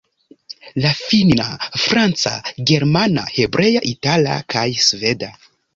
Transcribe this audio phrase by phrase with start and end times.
[0.85, 1.45] la finna,
[1.83, 2.33] franca,
[2.73, 5.35] germana, hebrea, itala kaj sveda.